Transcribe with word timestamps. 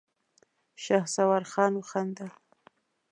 شهسوار 0.83 1.43
خان 1.51 1.71
وخندل. 1.79 2.31